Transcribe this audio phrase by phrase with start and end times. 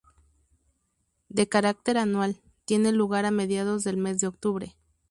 [1.29, 4.75] De carácter anual, tiene lugar a mediados del mes de octubre.